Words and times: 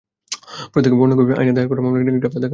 পরে 0.71 0.81
তাঁকে 0.83 0.97
পর্নোগ্রাফি 0.99 1.33
আইনে 1.39 1.53
দায়ের 1.55 1.69
করা 1.69 1.77
একটি 1.79 1.85
মামলায় 1.87 2.03
গ্রেপ্তার 2.11 2.29
দেখানো 2.33 2.39
হয়। 2.43 2.49